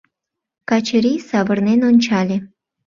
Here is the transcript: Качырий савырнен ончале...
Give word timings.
Качырий 0.69 1.19
савырнен 1.29 1.79
ончале... 1.89 2.37